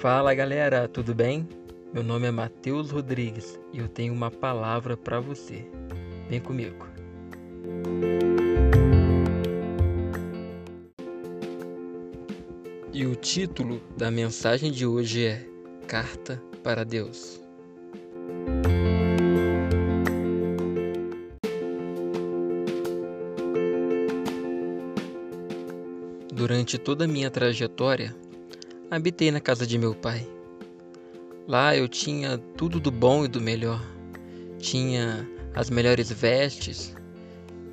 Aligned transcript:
Fala 0.00 0.32
galera, 0.32 0.86
tudo 0.86 1.12
bem? 1.12 1.48
Meu 1.92 2.04
nome 2.04 2.28
é 2.28 2.30
Matheus 2.30 2.92
Rodrigues 2.92 3.58
e 3.72 3.80
eu 3.80 3.88
tenho 3.88 4.14
uma 4.14 4.30
palavra 4.30 4.96
para 4.96 5.18
você. 5.18 5.68
Vem 6.30 6.38
comigo. 6.38 6.86
E 12.92 13.04
o 13.04 13.16
título 13.16 13.82
da 13.96 14.08
mensagem 14.08 14.70
de 14.70 14.86
hoje 14.86 15.26
é 15.26 15.44
Carta 15.88 16.40
para 16.62 16.84
Deus. 16.84 17.40
Durante 26.32 26.78
toda 26.78 27.04
a 27.04 27.08
minha 27.08 27.32
trajetória, 27.32 28.14
habitei 28.90 29.30
na 29.30 29.40
casa 29.40 29.66
de 29.66 29.78
meu 29.78 29.94
pai. 29.94 30.26
Lá 31.46 31.76
eu 31.76 31.86
tinha 31.86 32.38
tudo 32.56 32.80
do 32.80 32.90
bom 32.90 33.24
e 33.24 33.28
do 33.28 33.40
melhor. 33.40 33.82
Tinha 34.58 35.28
as 35.54 35.68
melhores 35.68 36.10
vestes, 36.10 36.94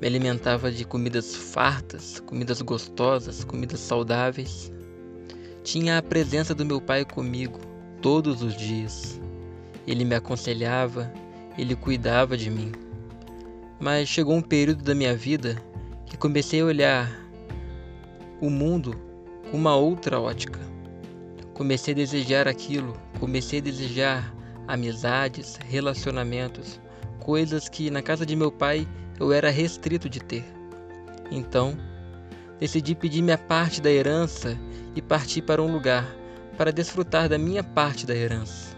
me 0.00 0.06
alimentava 0.06 0.70
de 0.70 0.84
comidas 0.84 1.34
fartas, 1.34 2.20
comidas 2.20 2.60
gostosas, 2.60 3.42
comidas 3.42 3.80
saudáveis. 3.80 4.70
Tinha 5.64 5.98
a 5.98 6.02
presença 6.02 6.54
do 6.54 6.64
meu 6.64 6.80
pai 6.80 7.04
comigo 7.04 7.58
todos 8.02 8.42
os 8.42 8.54
dias. 8.54 9.20
Ele 9.86 10.04
me 10.04 10.14
aconselhava, 10.14 11.12
ele 11.56 11.74
cuidava 11.74 12.36
de 12.36 12.50
mim. 12.50 12.72
Mas 13.80 14.08
chegou 14.08 14.36
um 14.36 14.42
período 14.42 14.84
da 14.84 14.94
minha 14.94 15.16
vida 15.16 15.56
que 16.04 16.16
comecei 16.16 16.60
a 16.60 16.64
olhar 16.64 17.28
o 18.40 18.50
mundo 18.50 18.94
com 19.50 19.56
uma 19.56 19.74
outra 19.74 20.20
ótica. 20.20 20.68
Comecei 21.58 21.92
a 21.92 21.96
desejar 21.96 22.46
aquilo, 22.46 22.92
comecei 23.18 23.58
a 23.58 23.62
desejar 23.62 24.32
amizades, 24.68 25.56
relacionamentos, 25.56 26.80
coisas 27.18 27.68
que 27.68 27.90
na 27.90 28.00
casa 28.00 28.24
de 28.24 28.36
meu 28.36 28.52
pai 28.52 28.86
eu 29.18 29.32
era 29.32 29.50
restrito 29.50 30.08
de 30.08 30.20
ter. 30.20 30.44
Então, 31.32 31.76
decidi 32.60 32.94
pedir 32.94 33.22
minha 33.22 33.36
parte 33.36 33.82
da 33.82 33.90
herança 33.90 34.56
e 34.94 35.02
partir 35.02 35.42
para 35.42 35.60
um 35.60 35.72
lugar 35.72 36.06
para 36.56 36.70
desfrutar 36.70 37.28
da 37.28 37.36
minha 37.36 37.64
parte 37.64 38.06
da 38.06 38.14
herança. 38.14 38.76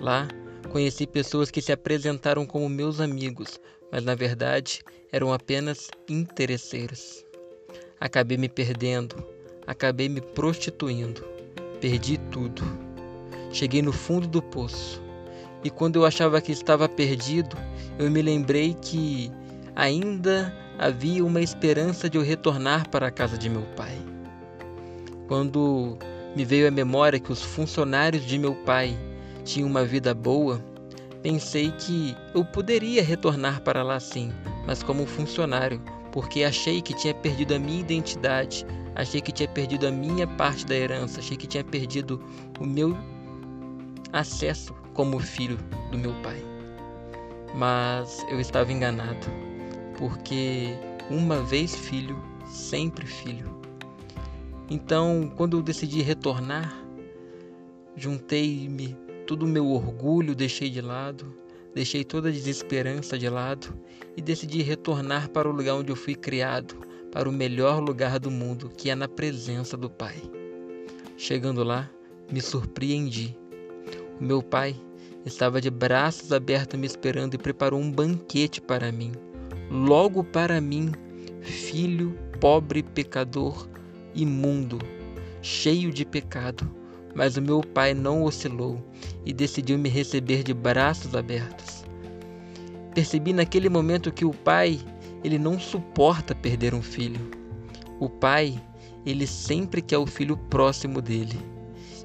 Lá, 0.00 0.26
conheci 0.72 1.06
pessoas 1.06 1.50
que 1.50 1.60
se 1.60 1.70
apresentaram 1.70 2.46
como 2.46 2.66
meus 2.66 2.98
amigos, 2.98 3.60
mas 3.92 4.02
na 4.02 4.14
verdade 4.14 4.80
eram 5.12 5.34
apenas 5.34 5.90
interesseiros. 6.08 7.22
Acabei 8.00 8.38
me 8.38 8.48
perdendo, 8.48 9.22
acabei 9.66 10.08
me 10.08 10.22
prostituindo 10.22 11.35
Perdi 11.80 12.18
tudo. 12.30 12.62
Cheguei 13.52 13.82
no 13.82 13.92
fundo 13.92 14.26
do 14.26 14.42
poço. 14.42 15.02
E 15.62 15.70
quando 15.70 15.96
eu 15.96 16.04
achava 16.04 16.40
que 16.40 16.52
estava 16.52 16.88
perdido, 16.88 17.56
eu 17.98 18.10
me 18.10 18.22
lembrei 18.22 18.74
que 18.74 19.32
ainda 19.74 20.54
havia 20.78 21.24
uma 21.24 21.40
esperança 21.40 22.08
de 22.08 22.18
eu 22.18 22.22
retornar 22.22 22.88
para 22.88 23.08
a 23.08 23.10
casa 23.10 23.36
de 23.36 23.48
meu 23.48 23.62
pai. 23.76 23.96
Quando 25.26 25.98
me 26.36 26.44
veio 26.44 26.68
à 26.68 26.70
memória 26.70 27.18
que 27.18 27.32
os 27.32 27.42
funcionários 27.42 28.24
de 28.24 28.38
meu 28.38 28.54
pai 28.54 28.96
tinham 29.44 29.68
uma 29.68 29.84
vida 29.84 30.14
boa, 30.14 30.62
pensei 31.22 31.72
que 31.72 32.16
eu 32.34 32.44
poderia 32.44 33.02
retornar 33.02 33.60
para 33.62 33.82
lá 33.82 33.98
sim, 33.98 34.30
mas 34.66 34.82
como 34.82 35.06
funcionário, 35.06 35.80
porque 36.16 36.44
achei 36.44 36.80
que 36.80 36.94
tinha 36.94 37.12
perdido 37.12 37.54
a 37.54 37.58
minha 37.58 37.80
identidade, 37.80 38.64
Achei 38.96 39.20
que 39.20 39.30
tinha 39.30 39.46
perdido 39.46 39.86
a 39.86 39.90
minha 39.90 40.26
parte 40.26 40.64
da 40.64 40.74
herança, 40.74 41.20
achei 41.20 41.36
que 41.36 41.46
tinha 41.46 41.62
perdido 41.62 42.18
o 42.58 42.64
meu 42.64 42.96
acesso 44.10 44.72
como 44.94 45.20
filho 45.20 45.58
do 45.90 45.98
meu 45.98 46.14
pai. 46.22 46.42
Mas 47.54 48.24
eu 48.30 48.40
estava 48.40 48.72
enganado, 48.72 49.26
porque 49.98 50.70
uma 51.10 51.42
vez 51.42 51.76
filho, 51.76 52.18
sempre 52.46 53.04
filho. 53.04 53.54
Então, 54.70 55.30
quando 55.36 55.58
eu 55.58 55.62
decidi 55.62 56.00
retornar, 56.00 56.74
juntei-me 57.94 58.96
todo 59.26 59.42
o 59.42 59.48
meu 59.48 59.66
orgulho, 59.70 60.34
deixei 60.34 60.70
de 60.70 60.80
lado, 60.80 61.36
deixei 61.76 62.02
toda 62.02 62.30
a 62.30 62.32
desesperança 62.32 63.18
de 63.18 63.28
lado 63.28 63.78
e 64.16 64.22
decidi 64.22 64.62
retornar 64.62 65.28
para 65.28 65.46
o 65.46 65.52
lugar 65.52 65.74
onde 65.74 65.92
eu 65.92 65.96
fui 65.96 66.14
criado, 66.14 66.74
para 67.12 67.28
o 67.28 67.32
melhor 67.32 67.80
lugar 67.80 68.18
do 68.18 68.30
mundo, 68.30 68.72
que 68.74 68.88
é 68.88 68.94
na 68.94 69.06
presença 69.06 69.76
do 69.76 69.90
Pai. 69.90 70.16
Chegando 71.18 71.62
lá, 71.62 71.90
me 72.32 72.40
surpreendi. 72.40 73.36
O 74.18 74.24
meu 74.24 74.42
pai 74.42 74.74
estava 75.26 75.60
de 75.60 75.68
braços 75.68 76.32
abertos 76.32 76.80
me 76.80 76.86
esperando 76.86 77.34
e 77.34 77.38
preparou 77.38 77.78
um 77.78 77.92
banquete 77.92 78.58
para 78.58 78.90
mim. 78.90 79.12
Logo 79.70 80.24
para 80.24 80.62
mim, 80.62 80.92
filho 81.42 82.16
pobre 82.40 82.82
pecador, 82.82 83.68
imundo, 84.14 84.78
cheio 85.42 85.92
de 85.92 86.06
pecado. 86.06 86.74
Mas 87.16 87.38
o 87.38 87.42
meu 87.42 87.62
pai 87.62 87.94
não 87.94 88.24
oscilou 88.24 88.78
e 89.24 89.32
decidiu 89.32 89.78
me 89.78 89.88
receber 89.88 90.42
de 90.42 90.52
braços 90.52 91.14
abertos. 91.14 91.82
Percebi 92.94 93.32
naquele 93.32 93.70
momento 93.70 94.12
que 94.12 94.26
o 94.26 94.32
pai 94.32 94.78
ele 95.24 95.38
não 95.38 95.58
suporta 95.58 96.34
perder 96.34 96.74
um 96.74 96.82
filho. 96.82 97.30
O 97.98 98.10
pai, 98.10 98.62
ele 99.06 99.26
sempre 99.26 99.80
quer 99.80 99.96
o 99.96 100.04
filho 100.04 100.36
próximo 100.36 101.00
dele. 101.00 101.40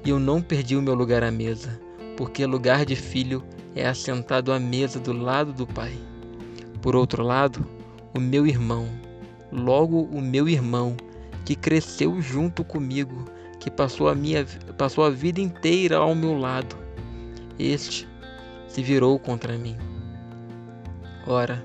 E 0.02 0.08
eu 0.08 0.18
não 0.18 0.40
perdi 0.40 0.76
o 0.76 0.82
meu 0.82 0.94
lugar 0.94 1.22
à 1.22 1.30
mesa, 1.30 1.78
porque 2.16 2.46
lugar 2.46 2.86
de 2.86 2.96
filho 2.96 3.44
é 3.76 3.86
assentado 3.86 4.50
à 4.50 4.58
mesa 4.58 4.98
do 4.98 5.12
lado 5.12 5.52
do 5.52 5.66
pai. 5.66 5.92
Por 6.80 6.96
outro 6.96 7.22
lado, 7.22 7.66
o 8.14 8.18
meu 8.18 8.46
irmão, 8.46 8.88
logo 9.52 10.04
o 10.04 10.22
meu 10.22 10.48
irmão, 10.48 10.96
que 11.44 11.54
cresceu 11.54 12.20
junto 12.22 12.64
comigo, 12.64 13.26
que 13.62 13.70
passou 13.70 14.08
a 14.08 14.14
minha 14.14 14.44
passou 14.76 15.04
a 15.04 15.10
vida 15.10 15.40
inteira 15.40 15.96
ao 15.96 16.16
meu 16.16 16.36
lado. 16.36 16.76
Este 17.60 18.08
se 18.66 18.82
virou 18.82 19.20
contra 19.20 19.56
mim. 19.56 19.76
Ora, 21.28 21.64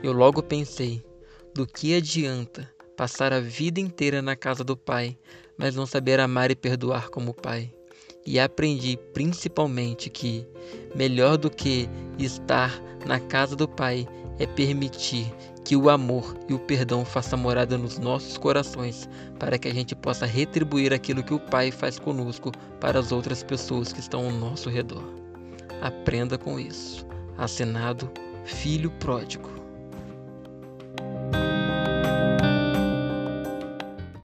eu 0.00 0.12
logo 0.12 0.40
pensei: 0.44 1.04
do 1.52 1.66
que 1.66 1.92
adianta 1.96 2.70
passar 2.96 3.32
a 3.32 3.40
vida 3.40 3.80
inteira 3.80 4.22
na 4.22 4.36
casa 4.36 4.62
do 4.62 4.76
Pai, 4.76 5.18
mas 5.58 5.74
não 5.74 5.86
saber 5.86 6.20
amar 6.20 6.52
e 6.52 6.54
perdoar 6.54 7.08
como 7.10 7.32
o 7.32 7.34
Pai? 7.34 7.74
E 8.24 8.38
aprendi 8.38 8.96
principalmente 9.12 10.08
que 10.08 10.46
melhor 10.94 11.36
do 11.36 11.50
que 11.50 11.88
estar 12.16 12.80
na 13.04 13.18
casa 13.18 13.56
do 13.56 13.66
Pai 13.66 14.06
é 14.38 14.46
permitir 14.46 15.34
que 15.64 15.74
o 15.74 15.88
amor 15.88 16.36
e 16.48 16.54
o 16.54 16.58
perdão 16.58 17.04
façam 17.04 17.38
morada 17.38 17.78
nos 17.78 17.98
nossos 17.98 18.36
corações, 18.36 19.08
para 19.38 19.58
que 19.58 19.66
a 19.66 19.74
gente 19.74 19.94
possa 19.94 20.26
retribuir 20.26 20.92
aquilo 20.92 21.22
que 21.22 21.32
o 21.32 21.40
Pai 21.40 21.70
faz 21.70 21.98
conosco 21.98 22.52
para 22.78 22.98
as 22.98 23.10
outras 23.10 23.42
pessoas 23.42 23.92
que 23.92 24.00
estão 24.00 24.26
ao 24.26 24.30
nosso 24.30 24.68
redor. 24.68 25.04
Aprenda 25.80 26.36
com 26.36 26.60
isso. 26.60 27.06
Assinado 27.38 28.10
Filho 28.44 28.90
Pródigo. 28.92 29.63